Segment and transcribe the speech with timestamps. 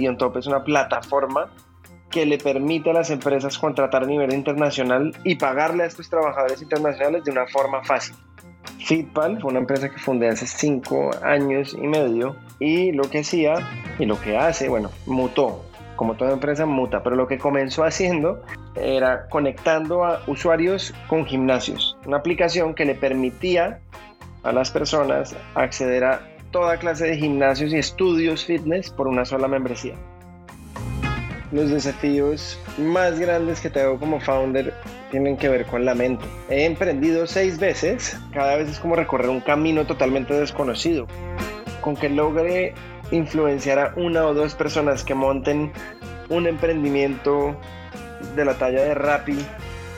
[0.00, 1.50] y OnTop es una plataforma
[2.10, 6.60] que le permite a las empresas contratar a nivel internacional y pagarle a estos trabajadores
[6.60, 8.16] internacionales de una forma fácil.
[8.84, 13.54] Fitpal fue una empresa que fundé hace cinco años y medio y lo que hacía
[13.98, 15.64] y lo que hace, bueno, mutó.
[15.96, 18.42] Como toda empresa muta, pero lo que comenzó haciendo
[18.74, 21.98] era conectando a usuarios con gimnasios.
[22.06, 23.80] Una aplicación que le permitía
[24.42, 29.48] a las personas acceder a toda clase de gimnasios y estudios fitness por una sola
[29.48, 29.94] membresía
[31.52, 34.72] los desafíos más grandes que tengo como founder
[35.10, 36.24] tienen que ver con la mente.
[36.48, 41.06] He emprendido seis veces, cada vez es como recorrer un camino totalmente desconocido.
[41.80, 42.74] Con que logre
[43.10, 45.72] influenciar a una o dos personas que monten
[46.28, 47.56] un emprendimiento
[48.36, 49.38] de la talla de Rappi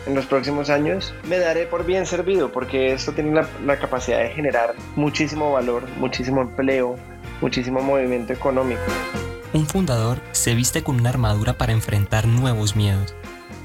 [0.07, 4.31] en los próximos años, me daré por bien servido porque esto tiene la, capacidad de
[4.31, 6.97] generar muchísimo valor, muchísimo empleo,
[7.41, 8.81] muchísimo movimiento económico
[9.53, 13.15] un fundador se viste con una armadura para enfrentar nuevos miedos.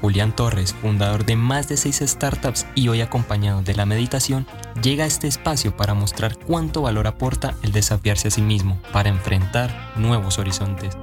[0.00, 4.46] Julián Torres, fundador de más de seis startups y hoy acompañado de la meditación,
[4.80, 9.08] llega a este espacio para mostrar cuánto valor aporta el desafiarse a sí mismo para
[9.08, 10.96] enfrentar nuevos horizontes.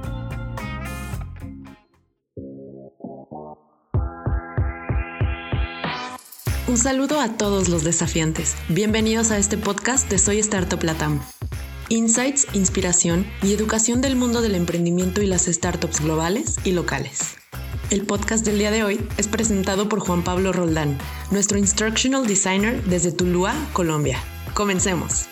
[6.76, 8.54] Un saludo a todos los desafiantes.
[8.68, 11.22] Bienvenidos a este podcast de Soy Startup Latam
[11.88, 17.38] insights, inspiración y educación del mundo del emprendimiento y las startups globales y locales.
[17.88, 20.98] El podcast del día de hoy es presentado por Juan Pablo Roldán,
[21.30, 24.18] nuestro Instructional Designer desde Tuluá, Colombia.
[24.52, 25.28] Comencemos.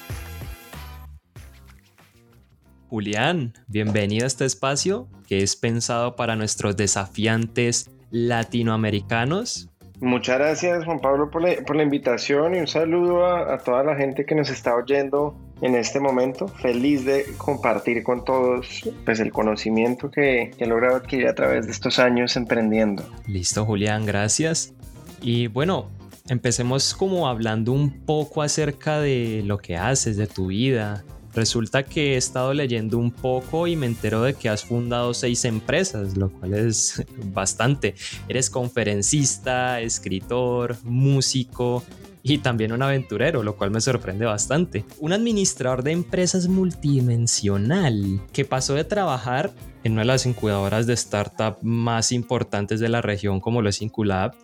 [2.88, 9.68] Julián, bienvenido a este espacio que es pensado para nuestros desafiantes latinoamericanos.
[10.00, 14.34] Muchas gracias Juan Pablo por la, invitación y un saludo a, toda la gente que
[14.34, 16.48] nos está oyendo en este momento.
[16.48, 21.72] Feliz de compartir con todos pues, el conocimiento que, he logrado adquirir a través de
[21.72, 23.04] estos años emprendiendo.
[23.26, 24.74] Listo, Julián, gracias.
[25.22, 25.90] Y bueno,
[26.28, 31.04] empecemos como hablando un poco acerca de lo que haces, de tu vida.
[31.34, 35.44] Resulta que he estado leyendo un poco y me entero de que has fundado seis
[35.44, 37.94] empresas, lo cual es bastante.
[38.28, 41.82] Eres conferencista, escritor, músico,
[42.26, 44.86] y también un aventurero, lo cual me sorprende bastante.
[44.98, 49.52] Un administrador de empresas multidimensional que pasó de trabajar
[49.84, 53.82] en una de las incubadoras de startup más importantes de la región como lo es
[53.82, 54.34] Inculab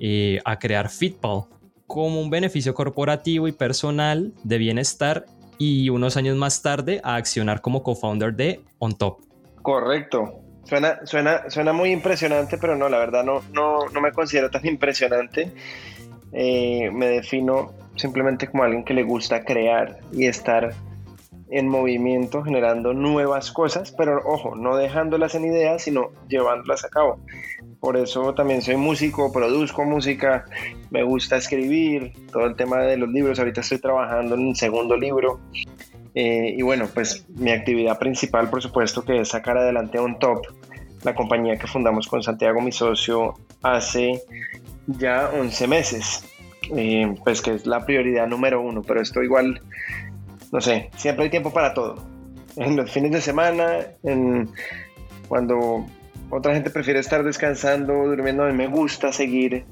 [0.00, 1.44] eh, a crear Fitpal
[1.86, 5.26] como un beneficio corporativo y personal de bienestar
[5.62, 9.20] y unos años más tarde a accionar como co-founder de OnTop.
[9.62, 10.40] Correcto.
[10.64, 14.66] Suena, suena, suena muy impresionante, pero no, la verdad no, no, no me considero tan
[14.66, 15.52] impresionante.
[16.32, 20.74] Eh, me defino simplemente como alguien que le gusta crear y estar
[21.52, 27.20] en movimiento, generando nuevas cosas, pero ojo, no dejándolas en ideas, sino llevándolas a cabo.
[27.78, 30.46] Por eso también soy músico, produzco música,
[30.90, 34.96] me gusta escribir, todo el tema de los libros, ahorita estoy trabajando en un segundo
[34.96, 35.40] libro.
[36.14, 40.46] Eh, y bueno, pues mi actividad principal, por supuesto, que es sacar adelante On Top,
[41.02, 44.22] la compañía que fundamos con Santiago, mi socio, hace
[44.86, 46.24] ya 11 meses,
[46.74, 49.60] eh, pues que es la prioridad número uno, pero esto igual,
[50.52, 51.96] no sé, siempre hay tiempo para todo.
[52.56, 54.48] En los fines de semana, en,
[55.26, 55.86] cuando
[56.30, 59.64] otra gente prefiere estar descansando, durmiendo, me gusta seguir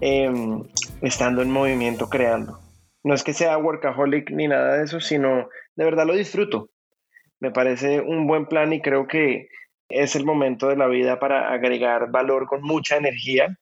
[0.00, 0.62] em,
[1.02, 2.60] estando en movimiento, creando.
[3.02, 6.70] No es que sea workaholic ni nada de eso, sino de verdad lo disfruto.
[7.40, 9.48] Me parece un buen plan y creo que
[9.88, 13.58] es el momento de la vida para agregar valor con mucha energía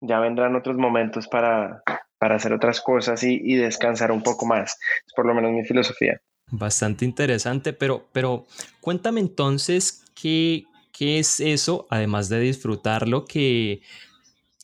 [0.00, 1.82] ya vendrán otros momentos para,
[2.18, 4.76] hacer otras cosas y, descansar un poco más.
[5.06, 6.20] Es por lo menos mi filosofía.
[6.50, 8.46] Bastante interesante, pero, pero
[8.80, 13.82] cuéntame entonces qué, qué es eso, además de disfrutarlo, que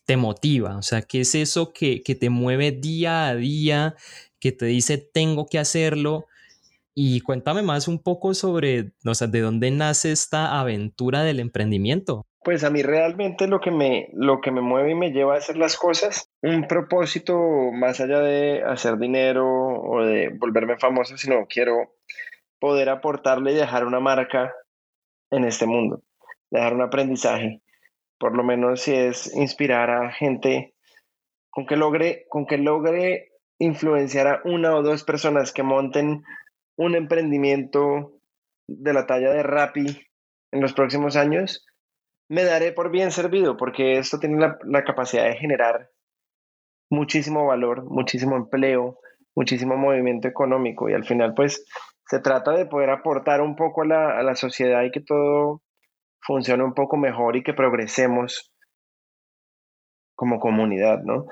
[0.07, 3.97] te motiva, o sea, qué es eso que, que te mueve día a día,
[4.39, 6.27] que te dice tengo que hacerlo.
[6.97, 12.27] Y cuéntame más un poco sobre, o sea, de dónde nace esta aventura del emprendimiento.
[12.45, 15.39] Pues a mí realmente lo que me, lo que me mueve y me lleva a
[15.39, 17.39] hacer las cosas, un propósito
[17.73, 21.95] más allá de hacer dinero o de volverme famoso, sino quiero
[22.61, 24.55] poder aportarle y dejar una marca
[25.31, 26.03] en este mundo,
[26.51, 27.63] dejar un aprendizaje,
[28.19, 30.75] por lo menos si es inspirar a gente
[31.49, 36.25] con que logre, con que logre influenciar a una o dos personas que monten
[36.77, 38.21] un emprendimiento
[38.67, 39.87] de la talla de Rappi
[40.53, 41.65] en los próximos años,
[42.29, 45.91] me daré por bien servido porque esto tiene la, capacidad de generar
[46.91, 48.99] muchísimo valor, muchísimo empleo,
[49.35, 51.65] muchísimo movimiento económico y al final pues
[52.07, 55.63] se trata de poder aportar un poco a la, a la sociedad y que todo
[56.21, 58.55] funcione un poco mejor y que progresemos
[60.15, 61.27] como comunidad, ¿no?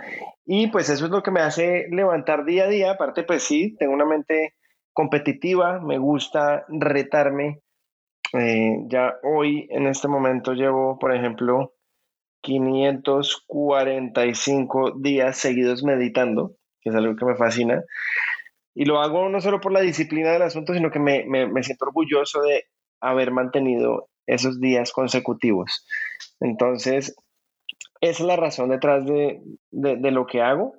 [0.45, 2.91] Y pues eso es lo que me hace levantar día a día.
[2.93, 4.55] Aparte, pues sí, tengo una mente
[4.93, 7.61] competitiva, me gusta retarme.
[8.35, 11.75] Eh, ya hoy, en este momento, llevo, por ejemplo,
[12.43, 17.83] 545 días seguidos meditando, que es algo que me fascina.
[18.75, 21.85] Y lo hago no solo por la disciplina del asunto, sino que me, me siento
[21.85, 22.65] orgulloso de
[23.01, 25.87] haber mantenido esos días consecutivos.
[26.41, 27.15] Entonces,
[28.03, 29.41] esa es la razón detrás de,
[29.71, 30.75] lo que hago.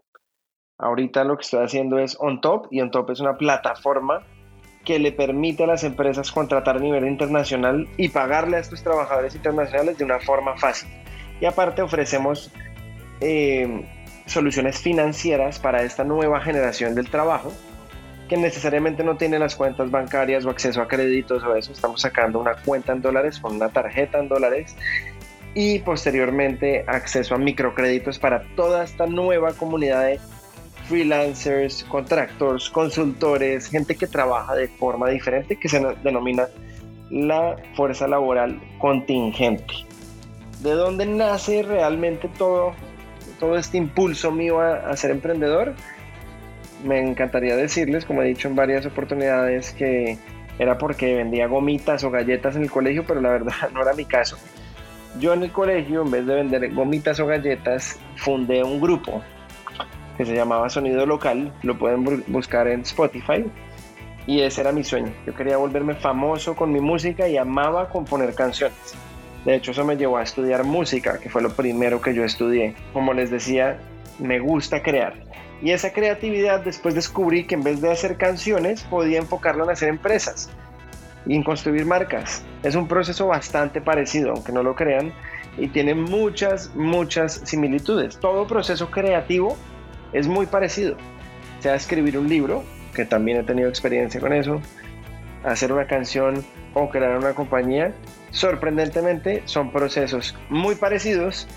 [0.77, 4.27] Ahorita lo que estoy haciendo es OnTop y OnTop es una plataforma
[4.83, 9.35] que le permite a las empresas contratar a nivel internacional y pagarle a estos trabajadores
[9.35, 10.89] internacionales de una forma fácil.
[11.39, 12.51] Y aparte ofrecemos
[13.21, 13.85] eh,
[14.25, 17.53] soluciones financieras para esta nueva generación del trabajo
[18.27, 21.71] que necesariamente no tiene las cuentas bancarias o acceso a créditos o eso.
[21.71, 24.75] Estamos sacando una cuenta en dólares con una tarjeta en dólares
[25.53, 30.19] y posteriormente acceso a microcréditos para toda esta nueva comunidad de
[30.93, 36.47] freelancers, contractors, consultores, gente que trabaja de forma diferente que se denomina
[37.09, 39.73] la fuerza laboral contingente.
[40.61, 42.73] ¿De dónde nace realmente todo,
[43.39, 45.73] todo este impulso mío a, a ser emprendedor?
[46.83, 50.19] Me encantaría decirles, como he dicho en varias oportunidades, que
[50.59, 54.05] era porque vendía gomitas o galletas en el colegio, pero la verdad no era mi
[54.05, 54.37] caso
[55.19, 59.21] yo en el colegio, en vez de vender gomitas o galletas, fundé un grupo
[60.17, 63.45] que se llamaba Sonido Local, lo pueden buscar en Spotify,
[64.25, 65.11] y ese era mi sueño.
[65.25, 68.95] Yo quería volverme famoso con mi música y amaba componer canciones.
[69.45, 72.75] De hecho, eso me llevó a estudiar música, que fue lo primero que yo estudié.
[72.93, 73.77] Como les decía,
[74.19, 75.15] me gusta crear.
[75.61, 79.89] Y esa creatividad después descubrí que en vez de hacer canciones, podía enfocarlo en hacer
[79.89, 80.49] empresas
[81.25, 82.43] y en construir marcas.
[82.63, 85.13] Es un proceso bastante parecido, aunque no lo crean,
[85.57, 88.17] y tiene muchas, muchas similitudes.
[88.19, 89.57] Todo proceso creativo
[90.13, 90.95] es muy parecido.
[91.59, 92.63] Sea escribir un libro,
[92.93, 94.61] que también he tenido experiencia con eso,
[95.43, 96.43] hacer una canción
[96.73, 97.93] o crear una compañía,
[98.31, 101.47] sorprendentemente son procesos muy parecidos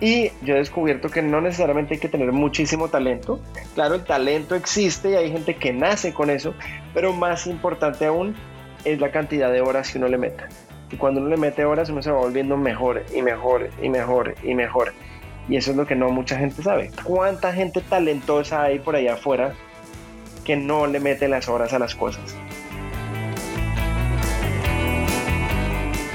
[0.00, 3.40] y yo he descubierto que no necesariamente hay que tener muchísimo talento.
[3.74, 6.54] Claro, el talento existe y hay gente que nace con eso,
[6.94, 8.34] pero más importante aún
[8.84, 10.48] es la cantidad de horas que uno le meta.
[10.90, 14.34] Y cuando uno le mete horas, uno se va volviendo mejor y mejor y mejor
[14.42, 14.92] y mejor.
[15.50, 16.92] Y eso es lo que no mucha gente sabe.
[17.02, 19.52] ¿Cuánta gente talentosa hay por allá afuera
[20.44, 22.36] que no le mete las horas a las cosas?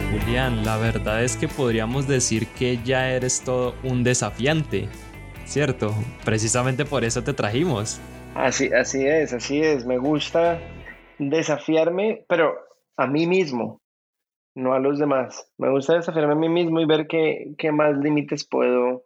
[0.09, 4.87] Julián, la verdad es que podríamos decir que ya eres todo un desafiante,
[5.43, 5.93] ¿cierto?
[6.23, 7.99] Precisamente por eso te trajimos.
[8.35, 9.85] Así, así es, así es.
[9.85, 10.61] Me gusta
[11.19, 12.55] desafiarme, pero
[12.95, 13.81] a mí mismo,
[14.55, 15.45] no a los demás.
[15.57, 19.03] Me gusta desafiarme a mí mismo y ver qué, qué más límites puedo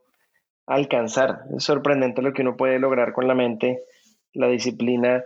[0.69, 1.41] alcanzar.
[1.55, 3.83] Es sorprendente lo que uno puede lograr con la mente,
[4.33, 5.23] la disciplina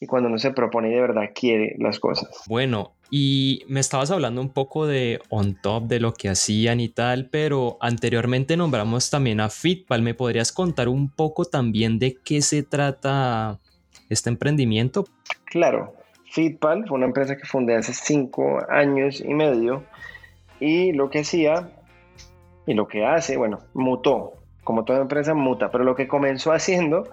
[0.00, 2.28] y cuando uno se propone y de verdad quiere las cosas.
[2.46, 6.88] Bueno, y me estabas hablando un poco de On Top, de lo que hacían y
[6.88, 10.02] tal, pero anteriormente nombramos también a Fitpal.
[10.02, 13.60] ¿Me podrías contar un poco también de qué se trata
[14.08, 15.04] este emprendimiento?
[15.44, 15.94] Claro,
[16.30, 19.84] Fitpal fue una empresa que fundé hace cinco años y medio
[20.58, 21.70] y lo que hacía
[22.66, 24.39] y lo que hace, bueno, mutó,
[24.70, 27.08] como toda empresa muta, pero lo que comenzó haciendo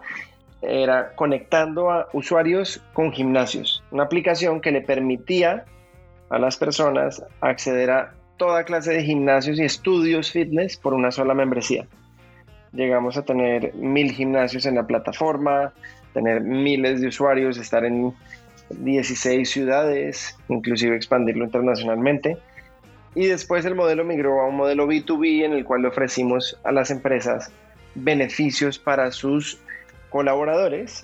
[0.62, 5.66] era conectando a usuarios con gimnasios, una aplicación que le permitía
[6.30, 11.34] a las personas acceder a toda clase de gimnasios y estudios fitness por una sola
[11.34, 11.88] membresía.
[12.74, 15.74] Llegamos a tener mil gimnasios en la plataforma,
[16.14, 18.14] tener miles de usuarios, estar en
[18.70, 22.38] 16 ciudades, inclusive expandirlo internacionalmente.
[23.18, 26.72] Y después el modelo migró a un modelo B2B en el cual le ofrecimos a
[26.72, 27.52] las empresas
[27.96, 29.60] beneficios para sus
[30.10, 31.04] colaboradores,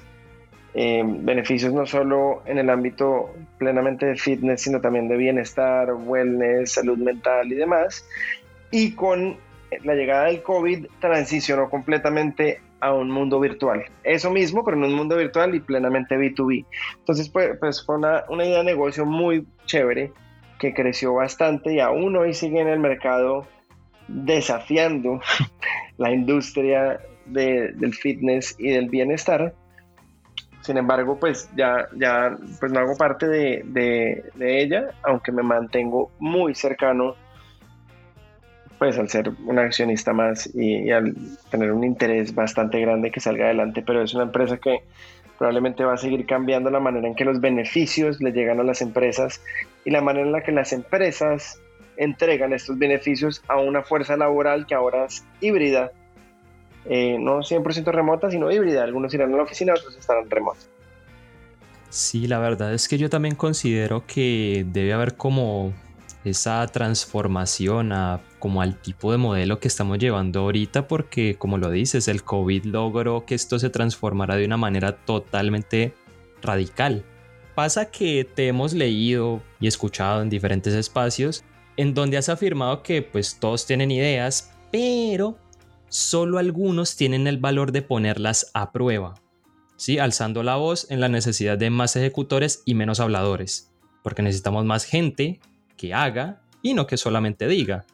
[0.75, 6.74] eh, beneficios no solo en el ámbito plenamente de fitness, sino también de bienestar, wellness,
[6.74, 8.05] salud mental y demás.
[8.70, 9.36] Y con
[9.84, 13.86] la llegada del COVID transicionó completamente a un mundo virtual.
[14.03, 16.63] Eso mismo, pero en un mundo virtual y plenamente B2B.
[17.00, 20.12] Entonces, pues, pues fue una, una, idea de negocio muy chévere
[20.63, 23.46] que creció bastante y aún hoy sigue en el mercado
[24.08, 25.20] desafiando
[25.98, 29.53] la industria del fitness y del bienestar.
[30.62, 36.55] Sin embargo, pues ya, ya pues no hago parte de, ella, aunque me mantengo muy
[36.55, 37.15] cercano
[38.79, 41.13] pues al ser un accionista más y, al
[41.51, 44.79] tener un interés bastante grande que salga adelante, pero es una empresa que
[45.37, 48.81] probablemente va a seguir cambiando la manera en que los beneficios le llegan a las
[48.81, 49.41] empresas
[49.85, 51.59] y la manera en la que las empresas
[51.97, 55.91] entregan estos beneficios a una fuerza laboral que ahora es híbrida,
[56.85, 58.83] eh, no 100% remota, sino híbrida.
[58.83, 60.69] Algunos irán a la oficina, otros estarán remotos.
[61.89, 65.73] Sí, la verdad es que yo también considero que debe haber como
[66.25, 71.71] esa transformación a como al tipo de modelo que estamos llevando ahorita porque como lo
[71.71, 75.93] dices, el COVID logró que esto se transformara de una manera totalmente
[76.41, 77.05] radical.
[77.55, 81.45] Pasa que te hemos leído y escuchado en diferentes espacios
[81.77, 85.38] en donde has afirmado que pues todos tienen ideas, pero
[85.88, 89.13] solo algunos tienen el valor de ponerlas a prueba,
[89.77, 90.00] ¿sí?
[90.00, 93.71] alzando la voz en la necesidad de más ejecutores y menos habladores,
[94.03, 95.39] porque necesitamos más gente
[95.77, 97.85] que haga y no que solamente diga.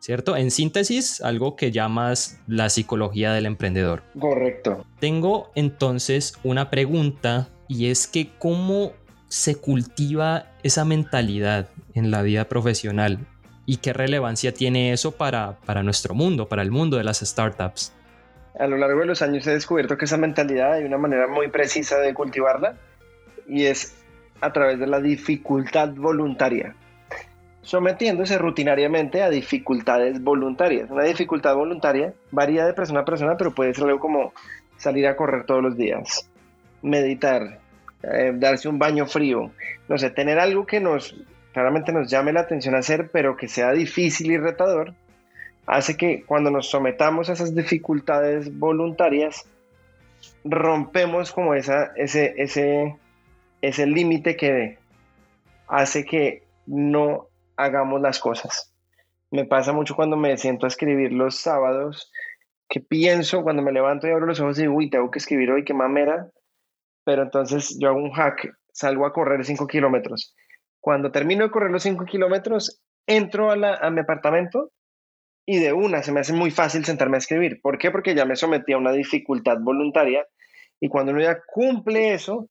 [0.00, 0.36] ¿Cierto?
[0.36, 4.02] En síntesis, algo que llamas la psicología del emprendedor.
[4.18, 4.84] Correcto.
[5.00, 8.92] Tengo entonces una pregunta y es que cómo
[9.28, 13.18] se cultiva esa mentalidad en la vida profesional
[13.66, 17.92] y qué relevancia tiene eso para, para nuestro mundo, para el mundo de las startups.
[18.58, 21.48] A lo largo de los años he descubierto que esa mentalidad hay una manera muy
[21.48, 22.76] precisa de cultivarla
[23.46, 23.94] y es
[24.40, 26.74] a través de la dificultad voluntaria
[27.68, 30.90] sometiéndose rutinariamente a dificultades voluntarias.
[30.90, 34.32] Una dificultad voluntaria varía de persona a persona, pero puede ser algo como
[34.78, 36.30] salir a correr todos los días,
[36.80, 37.58] meditar,
[38.02, 39.50] eh, darse un baño frío,
[39.86, 41.14] no sé, tener algo que nos
[41.52, 44.94] claramente nos llame la atención hacer, pero que sea difícil y retador,
[45.66, 49.44] hace que cuando nos sometamos a esas dificultades voluntarias,
[50.42, 52.96] rompemos como esa, ese, ese,
[53.60, 54.78] ese límite que
[55.66, 57.27] hace que no
[57.58, 58.74] hagamos las cosas.
[59.30, 62.10] Me pasa mucho cuando me siento a escribir los sábados,
[62.68, 65.50] que pienso cuando me levanto y abro los ojos y digo, uy, tengo que escribir
[65.50, 66.30] hoy, qué mamera.
[67.04, 70.34] Pero entonces yo hago un hack, salgo a correr 5 kilómetros.
[70.80, 74.70] Cuando termino de correr los 5 kilómetros, entro a, la, a mi apartamento
[75.44, 77.60] y de una se me hace muy fácil sentarme a escribir.
[77.60, 77.90] ¿Por qué?
[77.90, 80.26] Porque ya me sometí a una dificultad voluntaria
[80.80, 82.48] y cuando uno ya cumple eso,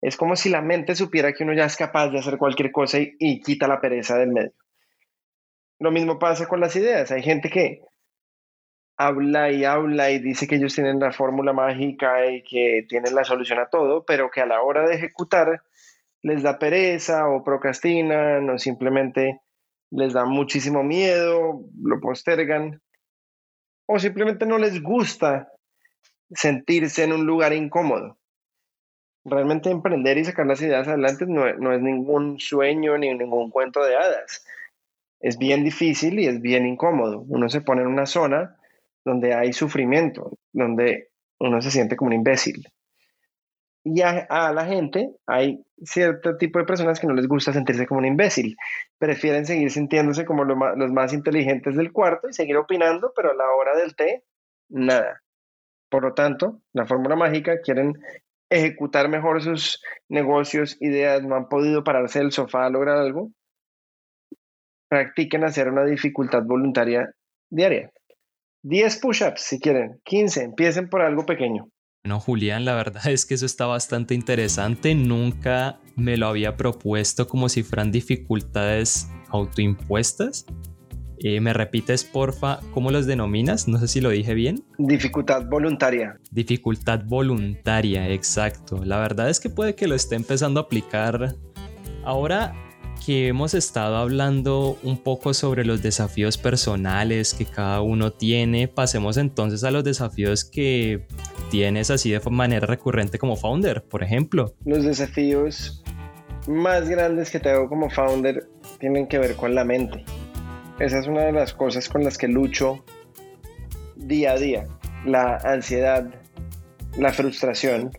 [0.00, 2.98] es como si la mente supiera que uno ya es capaz de hacer cualquier cosa
[3.00, 4.52] y, quita la pereza del medio.
[5.80, 7.10] Lo mismo pasa con las ideas.
[7.10, 7.82] Hay gente que
[8.96, 13.24] habla y habla y dice que ellos tienen la fórmula mágica y que tienen la
[13.24, 15.62] solución a todo, pero que a la hora de ejecutar
[16.22, 19.40] les da pereza o procrastinan o simplemente
[19.90, 22.82] les da muchísimo miedo, lo postergan
[23.86, 25.48] o simplemente no les gusta
[26.30, 28.18] sentirse en un lugar incómodo
[29.28, 33.96] realmente emprender y sacar las ideas adelante no, es ningún sueño ni ningún cuento de
[33.96, 34.44] hadas.
[35.20, 37.24] Es bien difícil y es bien incómodo.
[37.28, 38.56] Uno se pone en una zona
[39.04, 42.66] donde hay sufrimiento, donde uno se siente como un imbécil.
[43.84, 48.00] Y a, la gente hay cierto tipo de personas que no les gusta sentirse como
[48.00, 48.56] un imbécil.
[48.98, 53.50] Prefieren seguir sintiéndose como los más inteligentes del cuarto y seguir opinando, pero a la
[53.50, 54.24] hora del té,
[54.68, 55.22] nada.
[55.88, 57.98] Por lo tanto, la fórmula mágica quieren
[58.50, 63.30] ejecutar mejor sus negocios, ideas, no han podido pararse del sofá a lograr algo,
[64.88, 67.10] practiquen hacer una dificultad voluntaria
[67.50, 67.90] diaria.
[68.62, 71.68] 10 push-ups si quieren, 15, empiecen por algo pequeño.
[72.04, 74.94] No, Julián, la verdad es que eso está bastante interesante.
[74.94, 80.46] Nunca me lo había propuesto como si fueran dificultades autoimpuestas.
[81.20, 83.68] Eh, ¿Me repites, porfa, cómo los denominas?
[83.68, 84.64] No sé si lo dije bien.
[84.78, 86.18] Dificultad voluntaria.
[86.30, 88.84] Dificultad voluntaria, exacto.
[88.84, 91.34] La verdad es que puede que lo esté empezando a aplicar.
[92.04, 92.54] Ahora
[93.04, 99.16] que hemos estado hablando un poco sobre los desafíos personales que cada uno tiene, pasemos
[99.16, 101.06] entonces a los desafíos que
[101.50, 104.54] tienes así de manera recurrente como founder, por ejemplo.
[104.64, 105.82] Los desafíos
[106.46, 108.48] más grandes que tengo como founder
[108.78, 110.04] tienen que ver con la mente.
[110.78, 112.84] Esa es una de las cosas con las que lucho
[113.96, 114.64] día a día.
[115.04, 116.08] La ansiedad,
[116.96, 117.90] la frustración.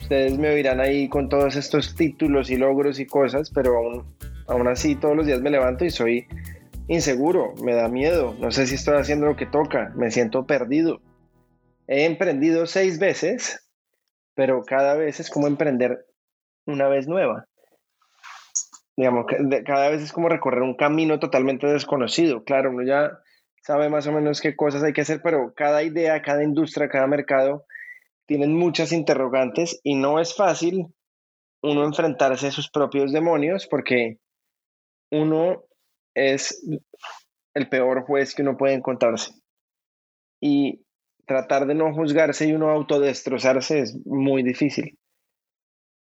[0.00, 4.04] Ustedes me oirán ahí con todos estos títulos y logros y cosas, pero aún,
[4.46, 6.28] aún así todos los días me levanto y soy
[6.86, 11.00] inseguro, me da miedo, no sé si estoy haciendo lo que toca, me siento perdido.
[11.88, 13.68] He emprendido seis veces,
[14.34, 16.06] pero cada vez es como emprender
[16.66, 17.48] una vez nueva
[18.96, 19.26] digamos,
[19.66, 22.44] cada vez es como recorrer un camino totalmente desconocido.
[22.44, 23.10] Claro, uno ya
[23.62, 27.06] sabe más o menos qué cosas hay que hacer, pero cada idea, cada industria, cada
[27.06, 27.66] mercado
[28.26, 30.86] tienen muchas interrogantes y no es fácil
[31.62, 34.18] uno enfrentarse a sus propios demonios porque
[35.10, 35.64] uno
[36.14, 36.62] es
[37.54, 39.32] el peor juez que uno puede encontrarse.
[40.40, 40.84] Y
[41.26, 44.98] tratar de no juzgarse y uno autodestrozarse es muy difícil.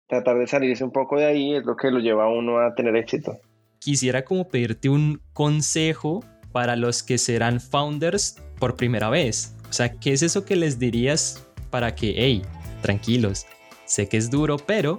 [0.08, 2.74] Tratar de salirse un poco de ahí es lo que lo lleva a uno a
[2.76, 3.40] tener éxito.
[3.80, 9.56] Quisiera como pedirte un consejo para los que serán founders por primera vez.
[9.68, 12.42] O sea, ¿qué es eso que les dirías para que, hey,
[12.82, 13.46] tranquilos,
[13.84, 14.98] sé que es duro, pero...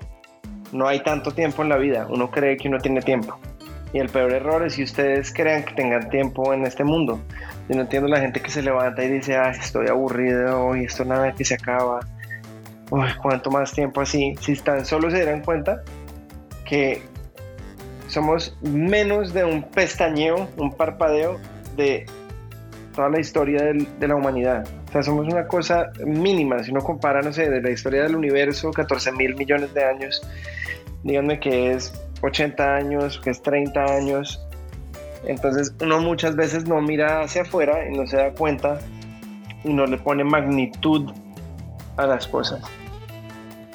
[0.74, 3.40] No hay tanto tiempo en la vida, uno cree que uno tiene tiempo.
[3.94, 7.22] Y el peor error es si ustedes crean que tengan tiempo en este mundo.
[7.70, 11.06] Yo no entiendo la gente que se levanta y dice, ah, estoy aburrido hoy, esto
[11.06, 12.02] nada que se acaba.
[12.90, 14.36] Uy, ¿cuánto más tiempo así?
[14.40, 15.84] Si tan solo se dieran cuenta
[16.66, 17.02] que
[18.08, 21.38] somos menos de un pestañeo, un parpadeo
[21.76, 22.06] de
[22.96, 24.66] toda la historia de la humanidad.
[24.88, 26.64] O sea, somos una cosa mínima.
[26.64, 30.22] Si uno compara, no sé, de la historia del universo, 14 mil millones de años,
[31.04, 34.42] díganme que es 80 años, que es 30 años.
[35.26, 38.80] Entonces uno muchas veces no mira hacia afuera y no se da cuenta
[39.64, 41.12] y no le pone magnitud
[41.98, 42.62] a las cosas.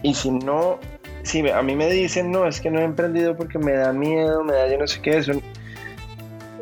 [0.02, 0.79] Y si no,
[1.23, 4.43] si a mí me dicen, no, es que no he emprendido porque me da miedo,
[4.43, 5.33] me da yo no sé qué, eso,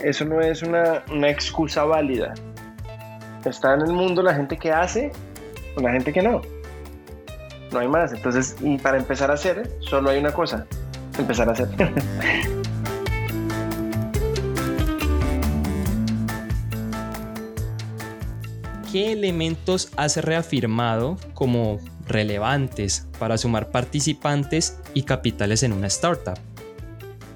[0.03, 2.35] eso no es una, una excusa válida.
[3.45, 5.13] Está en el mundo la gente que hace
[5.77, 6.43] o la gente que no.
[7.73, 8.13] No hay más.
[8.13, 10.67] Entonces, y para empezar a hacer, solo hay una cosa,
[11.19, 11.69] empezar a hacer.
[18.93, 21.79] ¿Qué elementos has reafirmado como
[22.09, 26.35] relevantes para sumar participantes y capitales en una startup?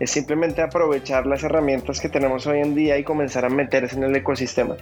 [0.01, 4.03] Es simplemente aprovechar las herramientas que tenemos hoy en día y comenzar a meterse en
[4.03, 4.77] el ecosistema.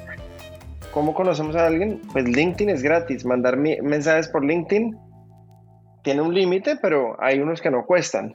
[0.92, 2.00] ¿Cómo conocemos a alguien?
[2.10, 3.26] Pues LinkedIn es gratis.
[3.26, 4.96] Mandar mensajes por LinkedIn
[6.02, 8.34] tiene un límite, pero hay unos que no cuestan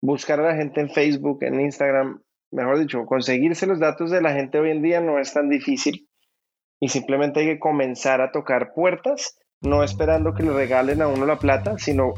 [0.00, 4.32] buscar a la gente en Facebook, en Instagram, mejor dicho, conseguirse los datos de la
[4.32, 6.07] gente hoy en día no es tan difícil
[6.80, 11.26] y simplemente hay que comenzar a tocar puertas, no esperando que le regalen a uno
[11.26, 12.14] la plata, sino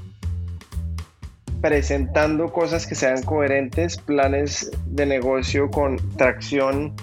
[1.60, 6.94] presentando cosas que sean coherentes, planes de negocio con tracción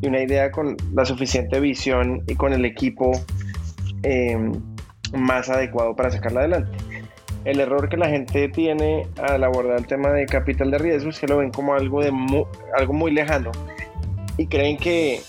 [0.00, 3.12] y una idea con la suficiente visión y con el equipo
[4.02, 4.38] eh,
[5.16, 6.76] más adecuado para sacarla adelante.
[7.44, 11.20] El error que la gente tiene al abordar el tema de capital de riesgo es
[11.20, 12.12] que lo ven como algo, de
[12.76, 13.52] algo muy lejano.
[14.36, 15.20] Y creen que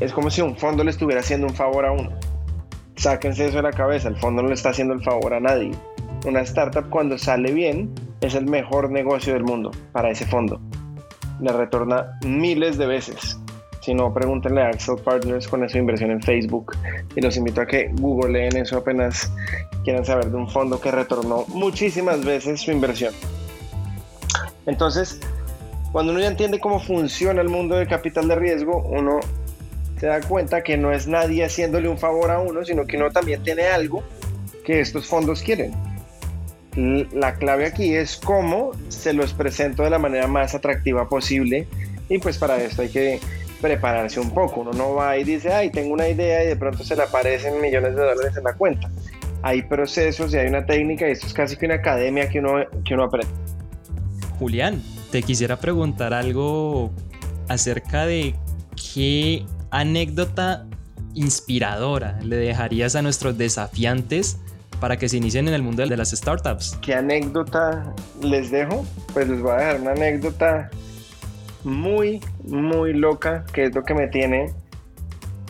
[0.00, 2.10] es como si un fondo le estuviera haciendo un favor a uno.
[2.96, 5.70] Sáquense eso de la cabeza, el fondo no le está haciendo el favor a nadie.
[6.26, 10.60] Una startup cuando sale bien es el mejor negocio del mundo para ese fondo.
[11.40, 13.38] Le retorna miles de veces.
[13.80, 16.76] Si no, pregúntenle a Axel Partners con su inversión en Facebook.
[17.16, 19.32] Y los invito a que googleen eso apenas
[19.84, 23.14] quieran saber de un fondo que retornó muchísimas veces su inversión.
[24.66, 25.20] Entonces,
[25.92, 29.20] cuando uno ya entiende cómo funciona el mundo de capital de riesgo, uno
[30.00, 33.10] se da cuenta que no es nadie haciéndole un favor a uno, sino que uno
[33.10, 34.02] también tiene algo
[34.64, 35.74] que estos fondos quieren.
[37.12, 41.66] La clave aquí es cómo se los presento de la manera más atractiva posible
[42.08, 43.20] y pues para esto hay que
[43.60, 44.62] prepararse un poco.
[44.62, 47.60] Uno no va y dice, ay, tengo una idea y de pronto se le aparecen
[47.60, 48.90] millones de dólares en la cuenta.
[49.42, 52.64] Hay procesos y hay una técnica y esto es casi que una academia que uno,
[52.86, 53.30] que uno aprende.
[54.38, 56.90] Julián, te quisiera preguntar algo
[57.48, 58.34] acerca de
[58.94, 60.66] qué anécdota
[61.14, 64.38] inspiradora le dejarías a nuestros desafiantes
[64.80, 66.78] para que se inicien en el mundo de las startups?
[66.80, 68.84] ¿Qué anécdota les dejo?
[69.12, 70.70] Pues les voy a dejar una anécdota
[71.64, 74.52] muy, muy loca, que es lo que me tiene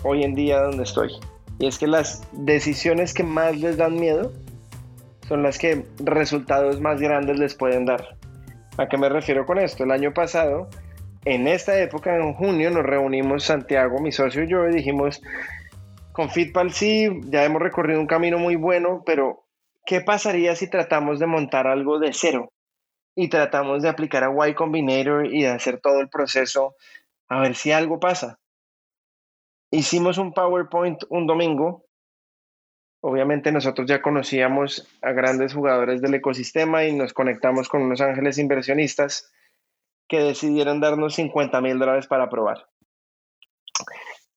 [0.03, 1.13] hoy en día donde estoy.
[1.59, 4.33] Y es que las decisiones que más les dan miedo
[5.29, 8.17] son las que resultados más grandes les pueden dar.
[8.79, 9.85] ¿A qué me refiero con esto?
[9.85, 10.69] El año pasado,
[11.25, 15.21] en esta época, en junio, nos reunimos Santiago, mi socio y yo, y dijimos,
[16.13, 19.45] con Fitpal sí, ya hemos recorrido un camino muy bueno, pero
[19.85, 22.53] ¿qué pasaría si tratamos de montar algo de cero?
[23.15, 26.77] y tratamos de aplicar a Y Combinator y de hacer todo el proceso
[27.29, 28.39] a ver si algo pasa.
[29.71, 31.85] Hicimos un PowerPoint un domingo.
[33.03, 38.39] Obviamente nosotros ya conocíamos a grandes jugadores del ecosistema y nos conectamos con unos ángeles
[38.39, 39.31] inversionistas
[40.11, 42.67] que decidieron darnos 50 mil dólares para probar.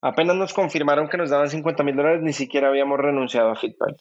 [0.02, 3.98] Apenas nos confirmaron que nos daban 50 mil dólares, ni siquiera habíamos renunciado a Fitpal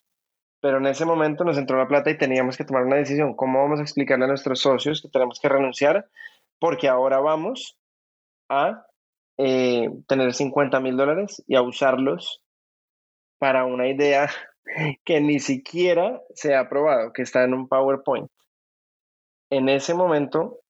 [0.63, 3.35] pero en ese momento nos entró la plata y teníamos que tomar una decisión.
[3.35, 6.09] ¿Cómo vamos a explicarle a nuestros socios que tenemos que renunciar?
[6.61, 7.77] Porque ahora vamos
[8.49, 8.87] a
[9.39, 12.45] eh, tener 50 mil dólares y a usarlos
[13.39, 14.31] para una idea
[15.05, 18.31] que ni siquiera se ha aprobado, que está en un PowerPoint.
[19.51, 20.61] En ese momento,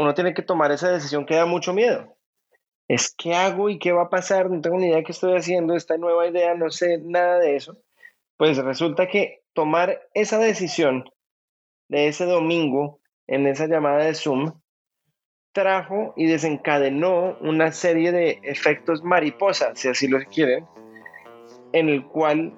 [0.00, 2.16] uno tiene que tomar esa decisión que da mucho miedo.
[2.88, 5.36] es qué hago y qué va a pasar, no tengo ni idea de qué estoy
[5.36, 7.76] haciendo, esta nueva idea, no sé nada de eso.
[8.36, 11.04] Pues resulta que tomar esa decisión
[11.88, 14.60] de ese domingo en esa llamada de Zoom
[15.52, 20.66] trajo y desencadenó una serie de efectos mariposa, si así lo quieren,
[21.72, 22.54] en el cual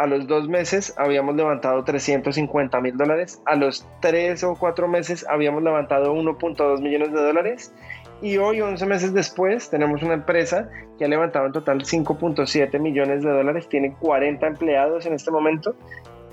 [0.00, 5.26] a los dos meses habíamos levantado 350 mil dólares, a los tres o cuatro meses
[5.28, 7.74] habíamos levantado 1.2 millones de dólares
[8.22, 13.22] y hoy, 11 meses después, tenemos una empresa que ha levantado en total 5.7 millones
[13.22, 15.74] de dólares, tiene 40 empleados en este momento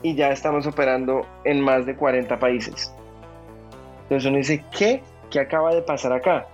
[0.01, 2.93] y ya estamos operando en más de 40 países.
[4.03, 5.01] Entonces uno dice, ¿qué?
[5.30, 6.47] ¿Qué acaba de pasar acá?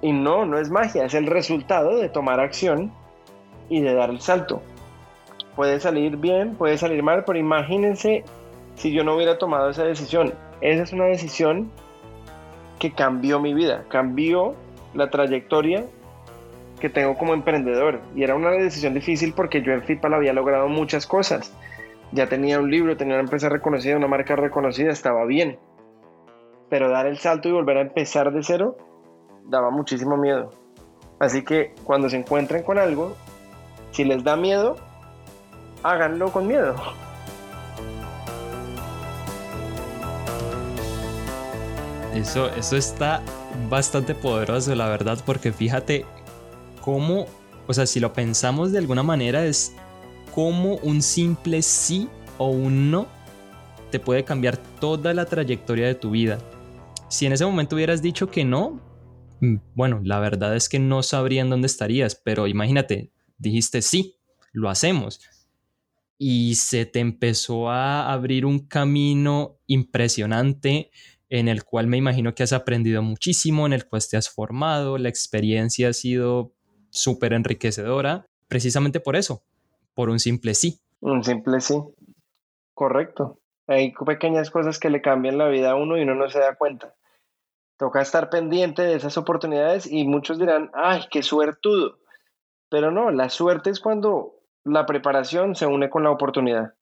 [0.00, 2.92] Y no, no es magia, es el resultado de tomar acción
[3.68, 4.62] y de dar el salto.
[5.56, 8.24] Puede salir bien, puede salir mal, pero imagínense
[8.74, 10.32] si yo no hubiera tomado esa decisión.
[10.60, 11.70] Esa es una decisión
[12.78, 14.54] que cambió mi vida, cambió
[14.94, 15.84] la trayectoria
[16.80, 18.00] que tengo como emprendedor.
[18.16, 21.52] Y era una decisión difícil porque yo en FIPAL había logrado muchas cosas.
[22.12, 25.58] Ya tenía un libro, tenía una empresa reconocida, una marca reconocida, estaba bien.
[26.68, 28.76] Pero dar el salto y volver a empezar de cero
[29.44, 30.50] daba muchísimo miedo.
[31.20, 33.16] Así que cuando se encuentren con algo,
[33.92, 34.76] si les da miedo,
[35.82, 36.74] háganlo con miedo.
[42.14, 43.22] Eso, eso está
[43.70, 46.04] bastante poderoso, la verdad, porque fíjate
[46.82, 47.26] cómo,
[47.66, 49.74] o sea, si lo pensamos de alguna manera, es
[50.34, 53.06] como un simple sí o un no
[53.90, 56.38] te puede cambiar toda la trayectoria de tu vida.
[57.08, 58.80] Si en ese momento hubieras dicho que no,
[59.40, 64.18] mm, bueno, la verdad es que no sabrían dónde estarías, pero imagínate, dijiste sí,
[64.52, 65.20] lo hacemos.
[66.24, 70.92] Y se te empezó a abrir un camino impresionante
[71.28, 74.98] en el cual me imagino que has aprendido muchísimo, en el cual te has formado,
[74.98, 76.52] la experiencia ha sido
[76.90, 79.42] súper enriquecedora, precisamente por eso,
[79.94, 80.78] por un simple sí.
[81.00, 81.74] Un simple sí,
[82.72, 83.40] correcto.
[83.66, 86.54] Hay pequeñas cosas que le cambian la vida a uno y uno no se da
[86.54, 86.94] cuenta.
[87.78, 91.98] Toca estar pendiente de esas oportunidades y muchos dirán, ay, qué suertudo.
[92.68, 96.74] Pero no, la suerte es cuando la preparación se une con la oportunidad.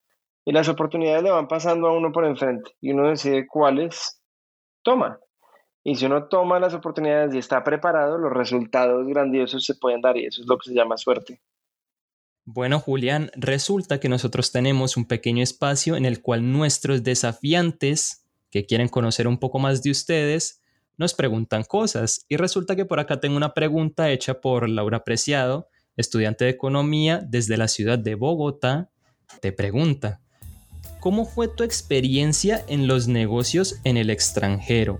[0.44, 4.20] Y las oportunidades le van pasando a uno por enfrente y uno decide cuáles
[4.82, 5.18] toma.
[5.82, 10.16] Y si uno toma las oportunidades y está preparado, los resultados grandiosos se pueden dar
[10.16, 11.40] y eso es lo que se llama suerte.
[12.44, 18.66] Bueno, Julián, resulta que nosotros tenemos un pequeño espacio en el cual nuestros desafiantes que
[18.66, 20.60] quieren conocer un poco más de ustedes
[20.96, 22.26] nos preguntan cosas.
[22.28, 25.68] Y resulta que por acá tengo una pregunta hecha por Laura Preciado,
[26.00, 28.90] estudiante de economía desde la ciudad de Bogotá.
[29.40, 30.20] Te pregunta,
[31.00, 34.98] ¿Cómo fue tu experiencia en los negocios en el extranjero?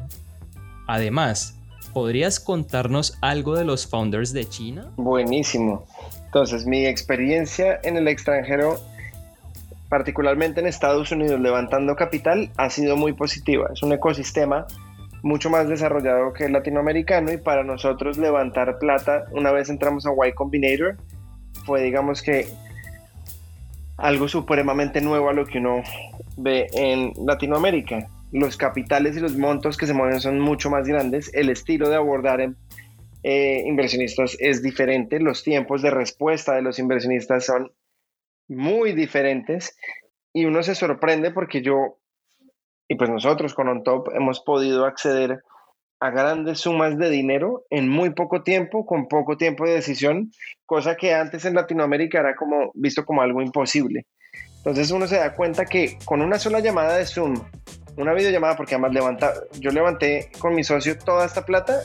[0.87, 1.59] Además,
[1.93, 4.91] ¿podrías contarnos algo de los founders de China?
[4.97, 5.85] Buenísimo.
[6.25, 8.81] Entonces, mi experiencia en el extranjero,
[9.91, 13.69] particularmente en Estados Unidos, levantando capital, ha sido muy positiva.
[13.71, 14.67] Es un ecosistema
[15.23, 20.11] mucho más desarrollado que el latinoamericano y para nosotros levantar plata una vez entramos a
[20.27, 20.97] Y Combinator
[21.65, 22.47] fue digamos que
[23.97, 25.83] algo supremamente nuevo a lo que uno
[26.37, 28.09] ve en Latinoamérica.
[28.33, 31.97] Los capitales y los montos que se mueven son mucho más grandes, el estilo de
[31.97, 32.57] abordar en,
[33.23, 37.73] eh, inversionistas es diferente, los tiempos de respuesta de los inversionistas son
[38.49, 39.77] muy diferentes
[40.33, 42.00] y uno se sorprende porque yo
[42.91, 45.45] y pues nosotros con OnTop hemos podido acceder
[46.01, 50.33] a grandes sumas de dinero en muy poco tiempo, con poco tiempo de decisión,
[50.67, 54.07] cosa que antes en Latinoamérica era como visto como algo imposible.
[54.57, 57.41] Entonces uno se da cuenta que con una sola llamada de Zoom,
[57.97, 61.79] una videollamada, porque además levanta, yo levanté con mi socio toda esta plata,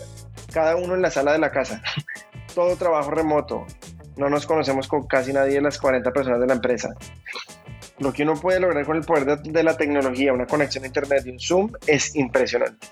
[0.52, 1.84] cada uno en la sala de la casa,
[2.56, 3.68] todo trabajo remoto,
[4.18, 6.96] no nos conocemos con casi nadie de las 40 personas de la empresa.
[8.00, 11.24] Lo que uno puede lograr con el poder de, la tecnología, una conexión a internet
[11.26, 12.88] y un Zoom es impresionante.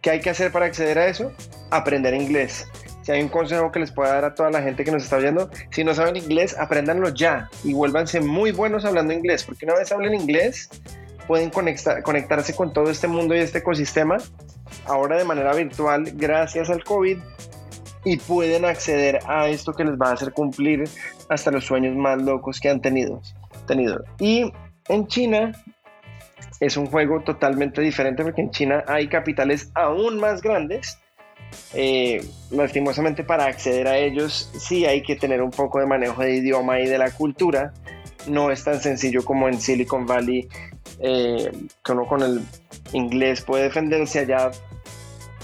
[0.00, 1.32] ¿Qué hay que hacer para acceder a eso?
[1.70, 2.66] Aprender inglés.
[3.02, 5.16] Si hay un consejo que les pueda dar a toda la gente que nos está
[5.16, 9.74] oyendo, si no saben inglés, apréndanlo ya y vuélvanse muy buenos hablando inglés, porque una
[9.74, 10.70] vez hablen inglés,
[11.26, 14.16] pueden conectarse con todo este mundo y este ecosistema,
[14.86, 17.18] ahora de manera virtual, gracias al COVID,
[18.04, 20.84] y pueden acceder a esto que les va a hacer cumplir
[21.28, 23.20] hasta los sueños más locos que han tenido.
[23.72, 24.04] Tenido.
[24.18, 24.52] Y
[24.88, 25.52] en China
[26.60, 30.98] es un juego totalmente diferente porque en China hay capitales aún más grandes.
[31.74, 36.36] Eh, lastimosamente para acceder a ellos sí hay que tener un poco de manejo de
[36.36, 37.72] idioma y de la cultura.
[38.28, 40.48] No es tan sencillo como en Silicon Valley,
[41.00, 41.50] eh,
[41.84, 42.40] que uno con el
[42.92, 44.50] inglés puede defenderse allá.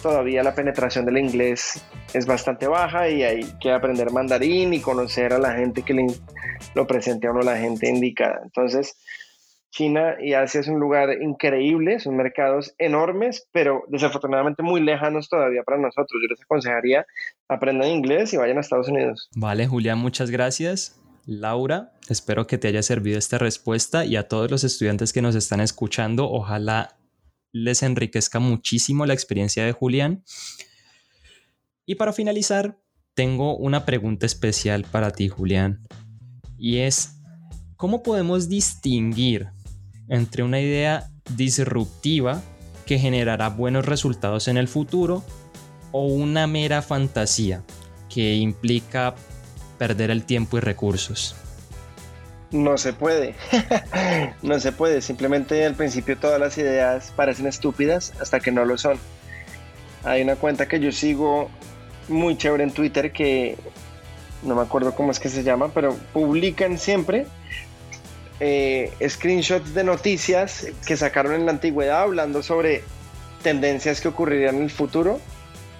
[0.02, 5.32] todavía la penetración del inglés es bastante baja y hay que aprender mandarín y conocer
[5.32, 6.06] a la gente que le,
[6.74, 8.40] lo presente a uno la gente indicada.
[8.42, 8.96] Entonces,
[9.70, 15.62] China y Asia es un lugar increíble, son mercados enormes, pero desafortunadamente muy lejanos todavía
[15.62, 16.20] para nosotros.
[16.22, 17.06] Yo les aconsejaría
[17.48, 19.28] aprendan inglés y vayan a Estados Unidos.
[19.36, 21.00] Vale, Julián, muchas gracias.
[21.26, 25.34] Laura, espero que te haya servido esta respuesta y a todos los estudiantes que nos
[25.34, 26.96] están escuchando, ojalá
[27.52, 30.24] les enriquezca muchísimo la experiencia de Julián.
[31.84, 32.78] Y para finalizar,
[33.14, 35.86] tengo una pregunta especial para ti, Julián,
[36.58, 37.14] y es,
[37.76, 39.48] ¿cómo podemos distinguir
[40.08, 42.42] entre una idea disruptiva
[42.86, 45.22] que generará buenos resultados en el futuro
[45.92, 47.62] o una mera fantasía
[48.08, 49.14] que implica
[49.78, 51.36] perder el tiempo y recursos?
[52.50, 53.34] No se puede,
[54.42, 58.78] no se puede, simplemente al principio todas las ideas parecen estúpidas hasta que no lo
[58.78, 58.98] son.
[60.02, 61.50] Hay una cuenta que yo sigo
[62.08, 63.58] muy chévere en Twitter que
[64.42, 67.26] no me acuerdo cómo es que se llama, pero publican siempre
[68.40, 72.82] eh, screenshots de noticias que sacaron en la antigüedad hablando sobre
[73.42, 75.20] tendencias que ocurrirían en el futuro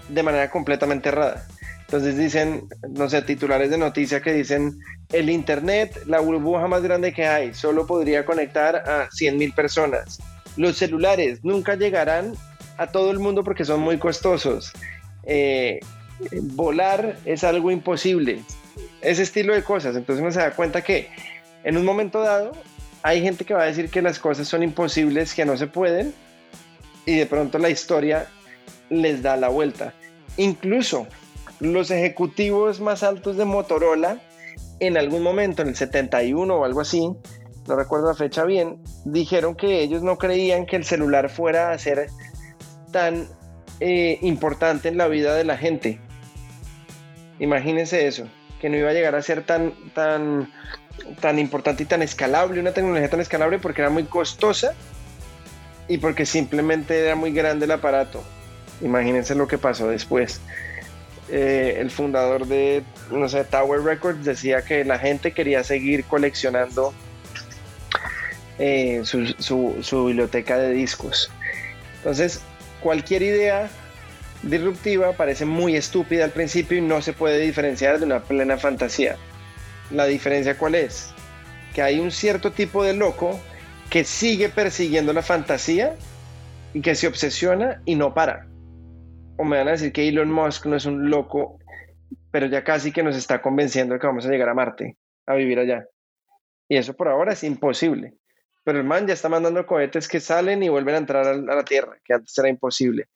[0.09, 1.47] de manera completamente errada.
[1.81, 4.79] Entonces dicen, no sé, titulares de noticia que dicen,
[5.11, 10.19] el Internet, la burbuja más grande que hay, solo podría conectar a 100.000 personas.
[10.57, 12.35] Los celulares nunca llegarán
[12.77, 14.73] a todo el mundo porque son muy costosos.
[15.25, 15.81] Eh,
[16.43, 18.43] volar es algo imposible.
[19.01, 19.97] Ese estilo de cosas.
[19.97, 21.09] Entonces uno se da cuenta que
[21.65, 22.53] en un momento dado
[23.03, 26.13] hay gente que va a decir que las cosas son imposibles, que no se pueden,
[27.07, 28.27] y de pronto la historia
[28.91, 29.95] les da la vuelta.
[30.37, 31.07] Incluso
[31.61, 34.21] los ejecutivos más altos de Motorola,
[34.81, 37.11] en algún momento, en el 71 o algo así,
[37.67, 41.79] no recuerdo la fecha bien, dijeron que ellos no creían que el celular fuera a
[41.79, 42.09] ser
[42.93, 43.27] tan
[43.81, 46.01] eh, importante en la vida de la gente.
[47.39, 48.29] Imagínense eso,
[48.61, 50.49] que no iba a llegar a ser tan, tan
[51.21, 54.75] tan importante y tan escalable, una tecnología tan escalable porque era muy costosa
[55.87, 58.23] y porque simplemente era muy grande el aparato.
[58.81, 60.41] Imagínense lo que pasó después.
[61.31, 66.93] Eh, el fundador de, no sé, Tower Records decía que la gente quería seguir coleccionando
[68.59, 69.35] eh, su,
[69.83, 71.31] su biblioteca de discos.
[71.99, 72.41] Entonces,
[72.81, 73.69] cualquier idea
[74.43, 79.17] disruptiva parece muy estúpida al principio y no se puede diferenciar de una plena fantasía.
[79.91, 81.13] La diferencia cuál es?
[81.75, 83.41] Que hay un cierto tipo de loco
[83.91, 85.97] que sigue persiguiendo la fantasía
[86.75, 88.47] y que se obsesiona y no para.
[89.37, 91.59] O me van a decir que Elon Musk no es un loco,
[92.31, 94.97] pero ya casi que nos está convenciendo de que vamos a llegar a Marte,
[95.27, 95.87] a vivir allá.
[96.69, 98.15] Y eso por ahora es imposible.
[98.65, 101.65] Pero el man ya está mandando cohetes que salen y vuelven a entrar a la
[101.65, 103.09] Tierra, que antes era imposible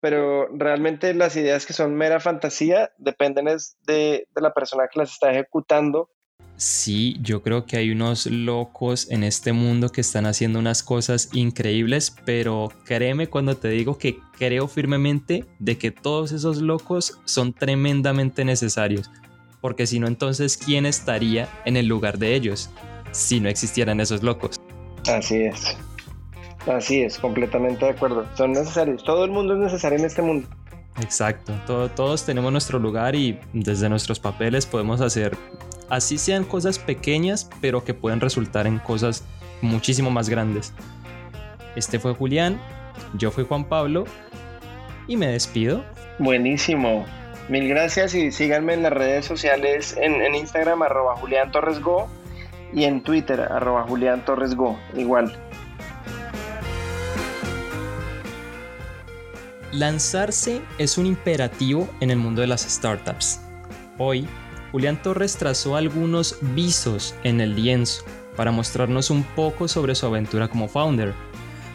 [0.00, 3.46] pero realmente las ideas que son mera fantasía dependen
[3.86, 6.10] de, la persona que las está ejecutando.
[6.56, 11.30] Sí, yo creo que hay unos locos en este mundo que están haciendo unas cosas
[11.32, 17.54] increíbles, pero créeme cuando te digo que creo firmemente de que todos esos locos son
[17.54, 19.10] tremendamente necesarios,
[19.62, 22.70] porque si no entonces, ¿quién estaría en el lugar de ellos
[23.10, 24.60] si no existieran esos locos?
[25.08, 25.76] Así es.
[26.66, 28.26] Así es, completamente de acuerdo.
[28.34, 29.02] Son necesarios.
[29.02, 30.48] Todo el mundo es necesario en este mundo.
[31.00, 31.54] Exacto.
[31.94, 35.36] todos tenemos nuestro lugar y desde nuestros papeles podemos hacer,
[35.88, 39.24] así sean cosas pequeñas, pero que pueden resultar en cosas
[39.62, 40.74] muchísimo más grandes.
[41.76, 42.60] Este fue Julián,
[43.14, 44.04] yo fui Juan Pablo
[45.06, 45.84] y me despido.
[46.18, 47.06] Buenísimo.
[47.48, 52.08] Mil gracias y síganme en las redes sociales en, en Instagram arroba Julián Torres Go
[52.72, 54.78] y en Twitter arroba Julián Torres Go.
[54.96, 55.34] Igual.
[59.72, 63.40] Lanzarse es un imperativo en el mundo de las startups.
[63.98, 64.26] Hoy,
[64.72, 68.04] Julián Torres trazó algunos visos en el lienzo
[68.36, 71.14] para mostrarnos un poco sobre su aventura como founder,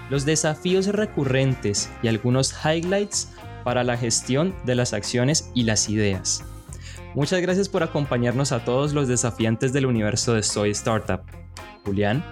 [0.09, 3.29] los desafíos recurrentes y algunos highlights
[3.63, 6.43] para la gestión de las acciones y las ideas.
[7.13, 11.21] Muchas gracias por acompañarnos a todos los desafiantes del universo de Soy Startup.
[11.85, 12.25] Julián,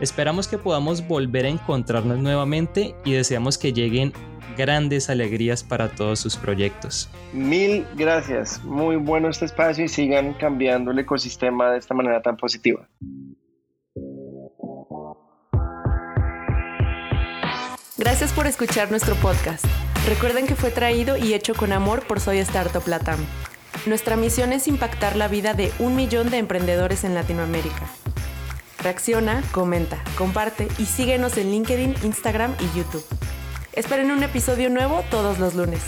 [0.00, 4.12] esperamos que podamos volver a encontrarnos nuevamente y deseamos que lleguen
[4.56, 7.08] grandes alegrías para todos sus proyectos.
[7.32, 12.36] Mil gracias, muy bueno este espacio y sigan cambiando el ecosistema de esta manera tan
[12.36, 12.88] positiva.
[17.98, 19.64] Gracias por escuchar nuestro podcast.
[20.06, 23.18] Recuerden que fue traído y hecho con amor por Soy Startup Latam.
[23.86, 27.88] Nuestra misión es impactar la vida de un millón de emprendedores en Latinoamérica.
[28.82, 33.04] Reacciona, comenta, comparte y síguenos en LinkedIn, Instagram y YouTube.
[33.76, 35.82] Esperen un episodio nuevo todos los lunes.